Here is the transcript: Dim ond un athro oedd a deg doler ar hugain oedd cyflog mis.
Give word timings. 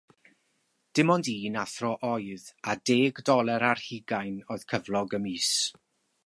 Dim 0.99 1.11
ond 1.15 1.27
un 1.33 1.59
athro 1.63 1.91
oedd 2.11 2.45
a 2.71 2.73
deg 2.91 3.21
doler 3.31 3.67
ar 3.71 3.83
hugain 3.89 4.41
oedd 4.55 4.67
cyflog 4.73 5.15
mis. 5.29 5.55